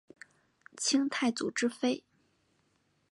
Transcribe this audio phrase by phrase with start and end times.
[0.77, 2.03] 清太祖之妃。